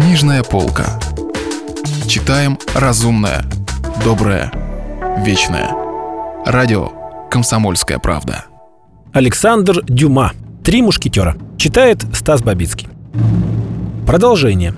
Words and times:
Книжная 0.00 0.42
полка. 0.42 0.98
Читаем 2.08 2.58
разумное, 2.74 3.44
доброе, 4.02 4.50
вечное. 5.18 5.74
Радио 6.46 6.88
«Комсомольская 7.30 7.98
правда». 7.98 8.46
Александр 9.12 9.82
Дюма. 9.84 10.32
«Три 10.64 10.80
мушкетера». 10.80 11.36
Читает 11.58 12.02
Стас 12.14 12.42
Бабицкий. 12.42 12.88
Продолжение. 14.06 14.74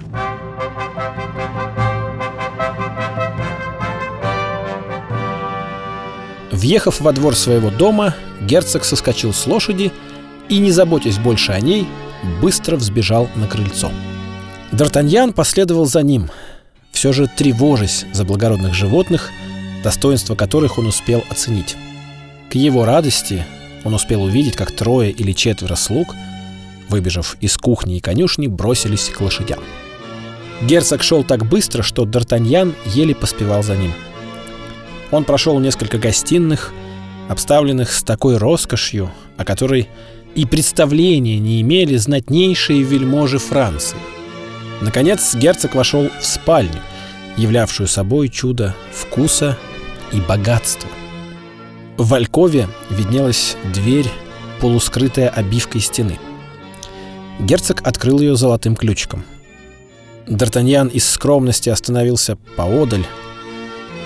Въехав 6.50 7.00
во 7.00 7.12
двор 7.12 7.36
своего 7.36 7.70
дома, 7.70 8.16
герцог 8.41 8.84
соскочил 8.84 9.32
с 9.32 9.46
лошади 9.46 9.93
и, 10.48 10.59
не 10.59 10.73
заботясь 10.73 11.18
больше 11.18 11.52
о 11.52 11.61
ней, 11.61 11.86
быстро 12.41 12.75
взбежал 12.75 13.29
на 13.36 13.46
крыльцо. 13.46 13.93
Д'Артаньян 14.73 15.32
последовал 15.32 15.85
за 15.85 16.03
ним, 16.03 16.31
все 16.93 17.12
же 17.12 17.26
тревожась 17.26 18.07
за 18.14 18.25
благородных 18.25 18.72
животных, 18.72 19.31
достоинство 19.85 20.35
которых 20.35 20.79
он 20.79 20.86
успел 20.86 21.22
оценить. 21.29 21.76
К 22.50 22.54
его 22.54 22.86
радости 22.86 23.45
он 23.85 23.93
успел 23.93 24.22
увидеть, 24.22 24.57
как 24.57 24.72
трое 24.72 25.11
или 25.11 25.32
четверо 25.32 25.75
слуг, 25.75 26.14
выбежав 26.89 27.36
из 27.40 27.58
кухни 27.58 27.98
и 27.98 28.00
конюшни, 28.00 28.46
бросились 28.46 29.11
к 29.11 29.21
лошадям. 29.21 29.61
Герцог 30.62 31.03
шел 31.03 31.23
так 31.23 31.45
быстро, 31.45 31.82
что 31.82 32.05
Д'Артаньян 32.05 32.73
еле 32.86 33.14
поспевал 33.14 33.62
за 33.62 33.77
ним. 33.77 33.92
Он 35.11 35.25
прошел 35.25 35.59
несколько 35.59 35.98
гостиных, 35.98 36.73
обставленных 37.28 37.92
с 37.92 38.03
такой 38.03 38.39
роскошью, 38.39 39.11
о 39.36 39.45
которой 39.45 39.91
и 40.34 40.47
представления 40.47 41.39
не 41.39 41.61
имели 41.61 41.97
знатнейшие 41.97 42.83
вельможи 42.83 43.39
Франции. 43.39 43.98
Наконец 44.83 45.36
герцог 45.36 45.77
вошел 45.77 46.11
в 46.20 46.27
спальню, 46.27 46.81
являвшую 47.36 47.87
собой 47.87 48.29
чудо 48.29 48.75
вкуса 48.93 49.56
и 50.12 50.20
богатства. 50.20 50.91
В 51.97 52.12
Алькове 52.12 52.67
виднелась 52.91 53.56
дверь, 53.73 54.09
полускрытая 54.61 55.29
обивкой 55.29 55.81
стены. 55.81 56.19
Герцог 57.39 57.87
открыл 57.87 58.19
ее 58.19 58.34
золотым 58.34 58.75
ключиком. 58.75 59.25
Д'Артаньян 60.27 60.91
из 60.91 61.09
скромности 61.09 61.69
остановился 61.69 62.37
поодаль, 62.56 63.06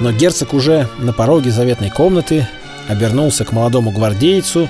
но 0.00 0.12
герцог 0.12 0.52
уже 0.52 0.88
на 0.98 1.14
пороге 1.14 1.50
заветной 1.50 1.88
комнаты 1.88 2.46
обернулся 2.86 3.46
к 3.46 3.52
молодому 3.52 3.92
гвардейцу 3.92 4.68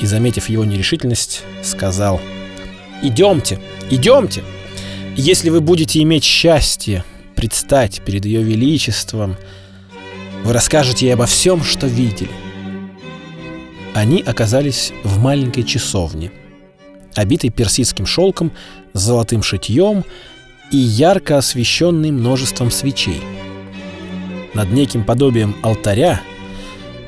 и, 0.00 0.06
заметив 0.06 0.50
его 0.50 0.66
нерешительность, 0.66 1.44
сказал 1.62 2.20
«Идемте, 3.00 3.58
идемте! 3.88 4.44
Если 5.16 5.48
вы 5.48 5.60
будете 5.60 6.02
иметь 6.02 6.24
счастье 6.24 7.04
предстать 7.36 8.02
перед 8.02 8.24
ее 8.24 8.42
величеством, 8.42 9.36
вы 10.42 10.52
расскажете 10.52 11.06
ей 11.06 11.14
обо 11.14 11.26
всем, 11.26 11.62
что 11.62 11.86
видели». 11.86 12.30
Они 13.94 14.22
оказались 14.22 14.92
в 15.04 15.20
маленькой 15.20 15.62
часовне, 15.62 16.32
обитой 17.14 17.50
персидским 17.50 18.06
шелком 18.06 18.50
с 18.92 19.00
золотым 19.00 19.44
шитьем 19.44 20.04
и 20.72 20.76
ярко 20.76 21.38
освещенной 21.38 22.10
множеством 22.10 22.72
свечей. 22.72 23.20
Над 24.52 24.72
неким 24.72 25.04
подобием 25.04 25.54
алтаря, 25.62 26.20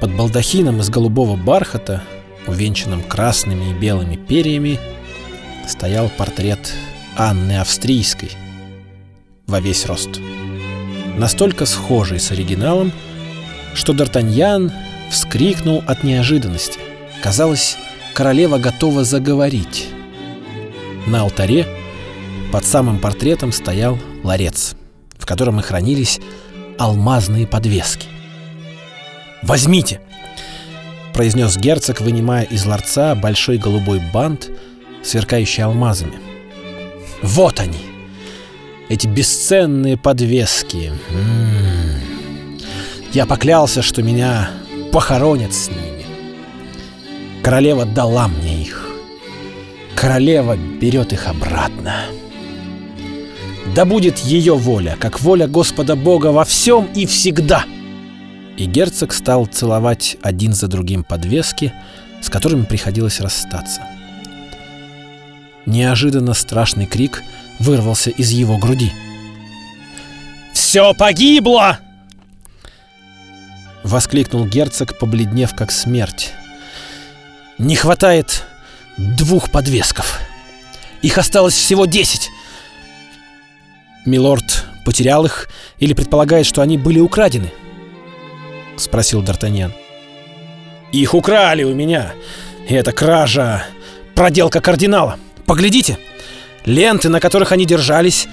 под 0.01 0.15
балдахином 0.15 0.81
из 0.81 0.91
голубого 0.91 1.34
бархата, 1.34 2.05
увенчанным 2.47 3.03
красными 3.03 3.73
и 3.73 3.75
белыми 3.75 4.15
перьями, 4.15 4.79
стоял 5.67 6.09
портрет 6.09 6.73
Анны 7.17 7.59
Австрийской 7.59 8.31
во 9.47 9.61
весь 9.61 9.86
рост. 9.86 10.20
Настолько 11.17 11.64
схожий 11.64 12.20
с 12.20 12.31
оригиналом, 12.31 12.92
что 13.75 13.92
Д'Артаньян 13.95 14.70
вскрикнул 15.10 15.82
от 15.87 16.05
неожиданности. 16.05 16.78
Казалось, 17.22 17.78
королева 18.15 18.59
готова 18.59 19.05
заговорить. 19.05 19.88
На 21.06 21.22
алтаре 21.22 21.66
под 22.53 22.65
самым 22.65 22.99
портретом 22.99 23.53
стоял 23.53 23.99
ларец, 24.22 24.75
в 25.19 25.25
котором 25.25 25.60
и 25.60 25.62
хранились 25.62 26.21
алмазные 26.78 27.47
подвески. 27.47 28.06
«Возьмите!» 29.43 30.00
произнес 31.15 31.56
герцог, 31.56 32.03
вынимая 32.03 32.44
из 32.44 32.66
ларца 32.66 33.15
большой 33.15 33.56
голубой 33.56 34.03
бант, 34.12 34.50
сверкающий 35.03 35.62
алмазами. 35.62 36.25
Вот 37.22 37.60
они! 37.60 37.81
Эти 38.88 39.06
бесценные 39.06 39.97
подвески. 39.97 40.93
М-м-м. 41.10 42.60
Я 43.12 43.27
поклялся, 43.27 43.82
что 43.82 44.03
меня 44.03 44.50
похоронят 44.93 45.53
с 45.53 45.69
ними. 45.69 46.05
Королева 47.43 47.84
дала 47.84 48.28
мне 48.28 48.62
их. 48.62 48.88
Королева 49.94 50.56
берет 50.56 51.12
их 51.12 51.26
обратно. 51.26 51.94
Да 53.75 53.84
будет 53.84 54.19
ее 54.19 54.55
воля, 54.55 54.97
как 55.00 55.21
воля 55.21 55.49
Господа 55.49 55.97
Бога 55.97 56.28
во 56.28 56.44
всем 56.44 56.88
и 56.94 57.06
всегда— 57.06 57.65
и 58.56 58.65
герцог 58.65 59.12
стал 59.12 59.47
целовать 59.47 60.16
один 60.22 60.53
за 60.53 60.66
другим 60.66 61.05
подвески, 61.05 61.72
с 62.22 62.31
которыми 62.31 62.65
приходилось 62.65 63.21
расстаться. 63.21 63.82
Неожиданно 65.66 66.32
страшный 66.32 66.87
крик 66.87 67.22
вырвался 67.59 68.10
из 68.10 68.31
его 68.31 68.56
груди. 68.56 68.93
«Все 70.54 70.94
погибло!» 70.94 71.81
Воскликнул 73.82 74.47
герцог, 74.47 74.99
побледнев 74.99 75.55
как 75.55 75.71
смерть. 75.72 76.32
«Не 77.59 77.75
хватает 77.75 78.44
двух 78.97 79.50
подвесков. 79.50 80.21
Их 81.03 81.19
осталось 81.19 81.55
всего 81.55 81.87
десять. 81.87 82.31
Милорд 84.05 84.65
потерял 84.84 85.25
их 85.25 85.49
или 85.78 85.94
предполагает, 85.94 86.47
что 86.47 86.62
они 86.62 86.78
были 86.78 87.00
украдены?»— 87.00 87.53
спросил 88.76 89.22
Д'Артаньян. 89.22 89.72
«Их 90.93 91.15
украли 91.15 91.65
у 91.65 91.75
меня! 91.75 92.12
И 92.69 92.75
это 92.75 92.93
кража! 92.93 93.65
Проделка 94.15 94.60
кардинала! 94.60 95.19
Поглядите! 95.47 95.99
Ленты, 96.65 97.09
на 97.09 97.21
которых 97.21 97.53
они 97.53 97.65
держались, 97.65 98.27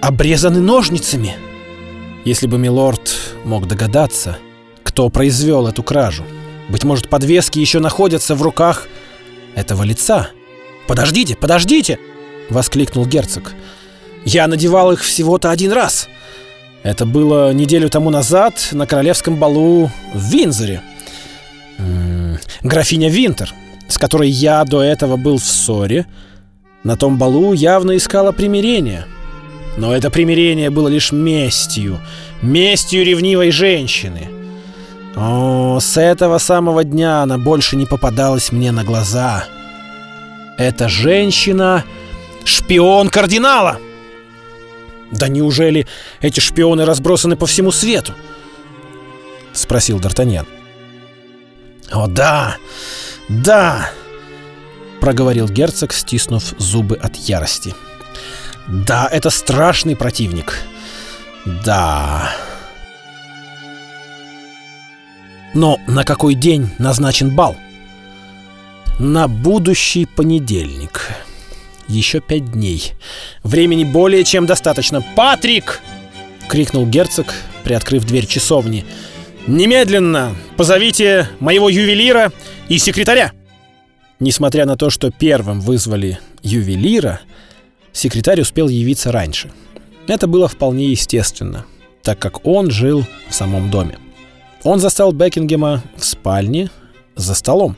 обрезаны 0.00 0.60
ножницами!» 0.60 1.36
Если 2.24 2.48
бы 2.48 2.58
милорд 2.58 3.14
мог 3.44 3.68
догадаться, 3.68 4.38
кто 4.82 5.08
произвел 5.10 5.68
эту 5.68 5.82
кражу, 5.82 6.24
быть 6.68 6.82
может, 6.82 7.08
подвески 7.08 7.60
еще 7.60 7.78
находятся 7.78 8.34
в 8.34 8.42
руках 8.42 8.88
этого 9.54 9.84
лица. 9.84 10.30
«Подождите, 10.88 11.36
подождите!»— 11.36 11.98
воскликнул 12.50 13.06
герцог. 13.06 13.54
«Я 14.24 14.46
надевал 14.48 14.92
их 14.92 15.02
всего-то 15.02 15.50
один 15.50 15.72
раз!» 15.72 16.08
Это 16.82 17.04
было 17.04 17.52
неделю 17.52 17.88
тому 17.90 18.10
назад 18.10 18.68
на 18.72 18.86
королевском 18.86 19.36
балу 19.36 19.90
в 20.14 20.30
Винзоре. 20.30 20.82
Графиня 22.62 23.10
Винтер, 23.10 23.52
с 23.88 23.98
которой 23.98 24.30
я 24.30 24.64
до 24.64 24.82
этого 24.82 25.16
был 25.16 25.38
в 25.38 25.44
ссоре, 25.44 26.06
на 26.86 26.96
том 26.96 27.18
балу 27.18 27.52
явно 27.52 27.96
искала 27.96 28.30
примирение. 28.30 29.06
Но 29.76 29.92
это 29.94 30.08
примирение 30.08 30.70
было 30.70 30.86
лишь 30.86 31.10
местью, 31.10 31.98
местью 32.42 33.04
ревнивой 33.04 33.50
женщины. 33.50 34.28
О, 35.16 35.80
с 35.80 36.00
этого 36.00 36.38
самого 36.38 36.84
дня 36.84 37.22
она 37.22 37.38
больше 37.38 37.74
не 37.74 37.86
попадалась 37.86 38.52
мне 38.52 38.70
на 38.70 38.84
глаза. 38.84 39.46
Эта 40.58 40.88
женщина— 40.88 41.84
шпион 42.44 43.08
кардинала! 43.08 43.78
Да 45.10 45.26
неужели 45.26 45.88
эти 46.20 46.38
шпионы 46.38 46.84
разбросаны 46.84 47.34
по 47.34 47.46
всему 47.46 47.72
свету? 47.72 48.12
Спросил 49.52 49.98
Д'Артаньян. 49.98 50.46
О 51.90 52.06
да, 52.06 52.58
да, 53.28 53.90
проговорил 55.06 55.48
герцог, 55.48 55.92
стиснув 55.92 56.54
зубы 56.58 56.96
от 56.96 57.14
ярости. 57.14 57.76
Да, 58.66 59.08
это 59.08 59.30
страшный 59.30 59.94
противник. 59.94 60.58
Да. 61.64 62.34
Но 65.54 65.78
на 65.86 66.02
какой 66.02 66.34
день 66.34 66.70
назначен 66.78 67.30
бал? 67.30 67.54
На 68.98 69.28
будущий 69.28 70.06
понедельник 70.06 71.08
еще 71.86 72.18
пять 72.18 72.50
дней. 72.50 72.94
Времени 73.44 73.84
более 73.84 74.24
чем 74.24 74.44
достаточно. 74.44 75.04
«Патрик!»— 75.14 75.82
крикнул 76.48 76.84
герцог, 76.84 77.32
приоткрыв 77.62 78.04
дверь 78.04 78.26
часовни. 78.26 78.84
«Немедленно 79.46 80.34
позовите 80.56 81.28
моего 81.38 81.68
ювелира 81.68 82.32
и 82.68 82.78
секретаря!» 82.78 83.30
Несмотря 84.18 84.64
на 84.64 84.76
то, 84.76 84.88
что 84.88 85.10
первым 85.10 85.60
вызвали 85.60 86.18
ювелира, 86.42 87.20
секретарь 87.92 88.40
успел 88.40 88.68
явиться 88.68 89.12
раньше. 89.12 89.50
Это 90.06 90.26
было 90.26 90.48
вполне 90.48 90.90
естественно, 90.90 91.66
так 92.02 92.18
как 92.18 92.46
он 92.46 92.70
жил 92.70 93.04
в 93.28 93.34
самом 93.34 93.70
доме. 93.70 93.98
Он 94.62 94.80
застал 94.80 95.12
Бекингема 95.12 95.82
в 95.96 96.04
спальне 96.04 96.70
за 97.14 97.34
столом. 97.34 97.76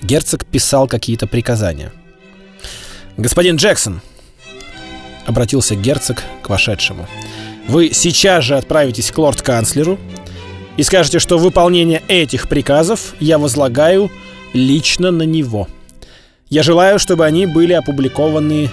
Герцог 0.00 0.44
писал 0.44 0.86
какие-то 0.86 1.26
приказания. 1.26 1.92
«Господин 3.16 3.56
Джексон!»— 3.56 4.02
обратился 5.26 5.74
герцог 5.74 6.22
к 6.42 6.48
вошедшему. 6.48 7.06
«Вы 7.66 7.90
сейчас 7.92 8.44
же 8.44 8.56
отправитесь 8.56 9.10
к 9.10 9.18
лорд-канцлеру 9.18 9.98
и 10.76 10.82
скажете, 10.82 11.18
что 11.18 11.38
выполнение 11.38 12.02
этих 12.08 12.48
приказов 12.48 13.14
я 13.20 13.38
возлагаю 13.38 14.10
лично 14.54 15.10
на 15.10 15.24
него. 15.24 15.68
Я 16.48 16.62
желаю, 16.62 16.98
чтобы 16.98 17.26
они 17.26 17.46
были 17.46 17.74
опубликованы 17.74 18.70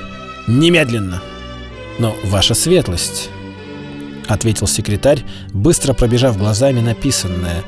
немедленно». 0.47 1.21
«Но 1.99 2.15
ваша 2.23 2.53
светлость»,— 2.53 3.29
ответил 4.27 4.67
секретарь, 4.67 5.23
быстро 5.53 5.93
пробежав 5.93 6.37
глазами 6.37 6.79
написанное. 6.79 7.63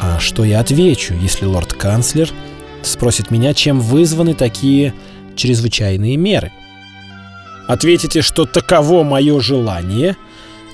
«А 0.00 0.18
что 0.18 0.44
я 0.44 0.60
отвечу, 0.60 1.14
если 1.14 1.46
лорд-канцлер 1.46 2.30
спросит 2.82 3.30
меня, 3.30 3.54
чем 3.54 3.80
вызваны 3.80 4.34
такие 4.34 4.92
чрезвычайные 5.36 6.16
меры?» 6.16 6.52
«Ответите, 7.68 8.22
что 8.22 8.44
таково 8.44 9.04
мое 9.04 9.40
желание, 9.40 10.16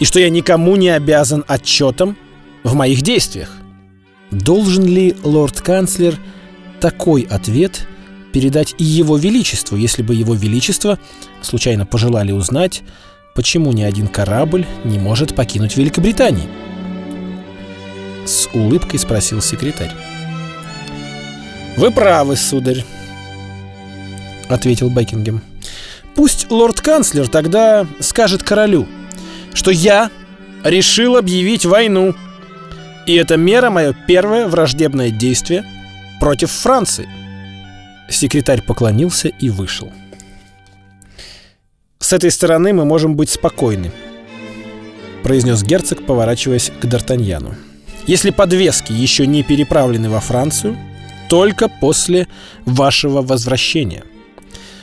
и 0.00 0.04
что 0.04 0.18
я 0.18 0.28
никому 0.28 0.76
не 0.76 0.88
обязан 0.88 1.44
отчетом 1.46 2.16
в 2.64 2.74
моих 2.74 3.02
действиях». 3.02 3.50
Должен 4.32 4.86
ли 4.86 5.14
лорд-канцлер 5.22 6.18
такой 6.82 7.22
ответ 7.30 7.86
передать 8.32 8.74
и 8.76 8.82
его 8.82 9.16
величеству, 9.16 9.76
если 9.76 10.02
бы 10.02 10.14
его 10.14 10.34
величество 10.34 10.98
случайно 11.40 11.86
пожелали 11.86 12.32
узнать, 12.32 12.82
почему 13.36 13.72
ни 13.72 13.82
один 13.82 14.08
корабль 14.08 14.66
не 14.84 14.98
может 14.98 15.36
покинуть 15.36 15.76
Великобритании? 15.76 16.48
С 18.26 18.48
улыбкой 18.52 18.98
спросил 18.98 19.40
секретарь. 19.40 19.92
«Вы 21.76 21.92
правы, 21.92 22.34
сударь»,— 22.34 22.84
ответил 24.48 24.90
Бекингем. 24.90 25.40
«Пусть 26.16 26.50
лорд-канцлер 26.50 27.28
тогда 27.28 27.86
скажет 28.00 28.42
королю, 28.42 28.88
что 29.54 29.70
я 29.70 30.10
решил 30.64 31.16
объявить 31.16 31.64
войну, 31.64 32.14
и 33.06 33.14
это 33.14 33.36
мера 33.36 33.70
мое 33.70 33.94
первое 34.06 34.48
враждебное 34.48 35.10
действие 35.10 35.64
против 36.22 36.52
Франции». 36.52 37.08
Секретарь 38.08 38.62
поклонился 38.62 39.26
и 39.26 39.50
вышел. 39.50 39.90
«С 41.98 42.12
этой 42.12 42.30
стороны 42.30 42.72
мы 42.72 42.84
можем 42.84 43.16
быть 43.16 43.28
спокойны»,— 43.28 43.90
произнес 45.24 45.64
герцог, 45.64 46.06
поворачиваясь 46.06 46.70
к 46.80 46.84
Д'Артаньяну. 46.84 47.56
«Если 48.06 48.30
подвески 48.30 48.92
еще 48.92 49.26
не 49.26 49.42
переправлены 49.42 50.10
во 50.10 50.20
Францию, 50.20 50.78
только 51.28 51.68
после 51.68 52.28
вашего 52.66 53.20
возвращения. 53.20 54.04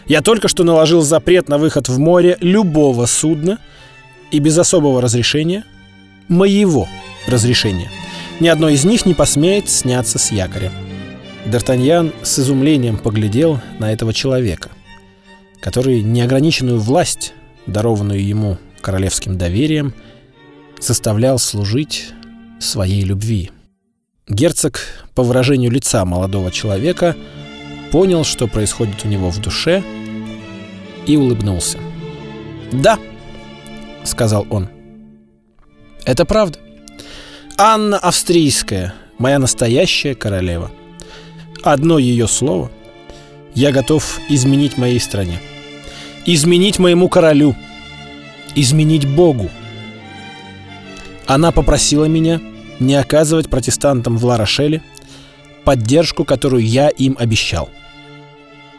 Я 0.07 0.21
только 0.21 0.50
что 0.50 0.65
наложил 0.65 1.01
запрет 1.03 1.47
на 1.47 1.57
выход 1.57 1.88
в 1.88 1.97
море 2.00 2.38
любого 2.42 3.06
судна 3.06 3.59
и 4.31 4.39
без 4.39 4.57
особого 4.57 5.01
разрешения, 5.01 5.63
моего 6.27 6.89
разрешения, 7.27 7.89
ни 8.42 8.50
одно 8.50 8.68
из 8.68 8.83
них 8.83 9.06
не 9.06 9.13
посмеет 9.13 9.69
сняться 9.69 10.19
с 10.19 10.33
якоря. 10.33 10.74
Д'Артаньян 11.49 12.13
с 12.21 12.37
изумлением 12.37 12.99
поглядел 12.99 13.59
на 13.79 13.91
этого 13.91 14.13
человека, 14.13 14.69
который 15.59 16.03
неограниченную 16.03 16.79
власть, 16.79 17.33
дарованную 17.65 18.23
ему 18.23 18.59
королевским 18.81 19.35
доверием, 19.35 19.95
заставлял 20.79 21.39
служить 21.39 22.11
своей 22.59 23.01
любви. 23.01 23.49
Герцог, 24.27 24.79
по 25.15 25.23
выражению 25.23 25.71
лица 25.71 26.05
молодого 26.05 26.51
человека, 26.51 27.17
понял, 27.91 28.23
что 28.23 28.45
происходит 28.45 29.03
у 29.03 29.07
него 29.07 29.31
в 29.31 29.41
душе, 29.41 29.83
и 31.07 31.17
улыбнулся. 31.17 31.79
«Да»,— 32.71 32.99
сказал 34.03 34.45
он,— 34.51 34.69
«это 36.05 36.25
правда. 36.25 36.59
Анна 37.57 37.97
Австрийская, 37.97 38.93
моя 39.17 39.39
настоящая 39.39 40.13
королева 40.13 40.69
одно 41.63 41.97
ее 41.97 42.27
слово, 42.27 42.71
я 43.56 43.71
готов 43.71 44.19
изменить 44.29 44.77
моей 44.77 45.00
стране, 45.00 45.39
изменить 46.25 46.79
моему 46.79 47.09
королю, 47.09 47.56
изменить 48.56 49.07
Богу. 49.07 49.50
Она 51.25 51.51
попросила 51.51 52.06
меня 52.06 52.41
не 52.79 52.95
оказывать 52.95 53.50
протестантам 53.50 54.17
в 54.17 54.25
Ларошеле 54.25 54.81
поддержку, 55.63 56.25
которую 56.25 56.65
я 56.65 56.89
им 56.89 57.15
обещал. 57.19 57.69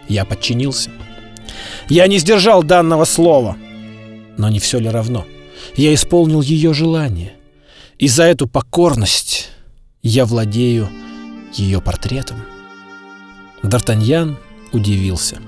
Я 0.08 0.24
подчинился. 0.24 0.90
Я 1.88 2.06
не 2.06 2.18
сдержал 2.18 2.62
данного 2.62 3.04
слова. 3.04 3.56
Но 4.36 4.48
не 4.48 4.58
все 4.58 4.78
ли 4.78 4.88
равно? 4.88 5.26
Я 5.76 5.94
исполнил 5.94 6.40
ее 6.40 6.72
желание. 6.72 7.34
И 7.98 8.08
за 8.08 8.24
эту 8.24 8.48
покорность 8.48 9.50
я 10.02 10.24
владею 10.24 10.88
ее 11.52 11.80
портретом. 11.80 12.38
Д'Артаньян 13.62 14.36
удивился. 14.72 15.38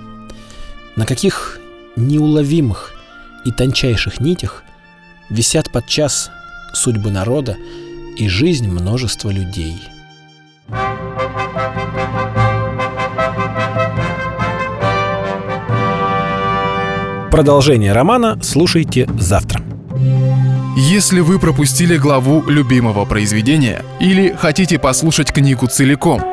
На 0.97 1.07
каких 1.07 1.59
неуловимых 1.97 2.93
и 3.45 3.51
тончайших 3.51 4.21
нитях 4.21 4.65
висят 5.31 5.71
подчас 5.73 6.31
судьбы 6.75 7.11
народа 7.11 7.57
и 8.17 8.29
жизнь 8.29 8.69
множества 8.69 9.31
людей. 9.31 9.77
Продолжение 17.31 17.95
романа 17.95 18.39
слушайте 18.43 19.09
завтра. 19.19 19.63
Если 20.77 21.21
вы 21.21 21.39
пропустили 21.39 21.97
главу 21.97 22.43
любимого 22.47 23.07
произведения 23.07 23.83
или 24.01 24.35
хотите 24.35 24.79
послушать 24.79 25.33
книгу 25.33 25.67
целиком– 25.67 26.23